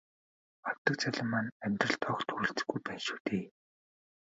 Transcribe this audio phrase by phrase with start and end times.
[0.69, 3.45] Авдаг цалин маань амьдралд огт хүрэлцэхгүй байна шүү дээ.